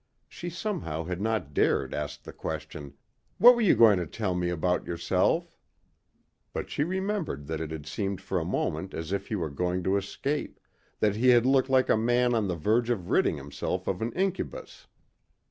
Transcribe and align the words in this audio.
She 0.27 0.49
somehow 0.49 1.03
had 1.03 1.21
not 1.21 1.53
dared 1.53 1.93
ask 1.93 2.23
the 2.23 2.33
question, 2.33 2.95
"What 3.37 3.53
were 3.53 3.61
you 3.61 3.75
going 3.75 3.99
to 3.99 4.07
tell 4.07 4.33
me 4.33 4.49
about 4.49 4.87
yourself." 4.87 5.55
But 6.53 6.71
she 6.71 6.83
remembered 6.83 7.45
that 7.45 7.61
it 7.61 7.69
had 7.69 7.85
seemed 7.85 8.19
for 8.19 8.39
a 8.39 8.43
moment 8.43 8.95
as 8.95 9.11
if 9.11 9.27
he 9.27 9.35
were 9.35 9.51
going 9.51 9.83
to 9.83 9.97
escape, 9.97 10.59
that 11.01 11.17
he 11.17 11.29
had 11.29 11.45
looked 11.45 11.69
like 11.69 11.87
a 11.89 11.97
man 11.97 12.33
on 12.33 12.47
the 12.47 12.55
verge 12.55 12.89
of 12.89 13.11
ridding 13.11 13.37
himself 13.37 13.85
of 13.87 14.01
an 14.01 14.11
incubus. 14.13 14.87